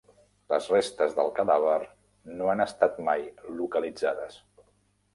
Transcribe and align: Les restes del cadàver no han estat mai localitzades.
Les 0.53 0.69
restes 0.71 1.13
del 1.19 1.29
cadàver 1.41 1.77
no 2.41 2.51
han 2.57 2.67
estat 2.67 3.01
mai 3.13 3.31
localitzades. 3.63 4.45